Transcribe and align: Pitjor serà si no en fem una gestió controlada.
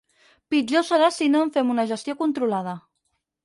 Pitjor 0.53 0.85
serà 0.87 1.11
si 1.19 1.29
no 1.35 1.43
en 1.49 1.53
fem 1.59 1.77
una 1.77 1.87
gestió 1.95 2.19
controlada. 2.25 2.79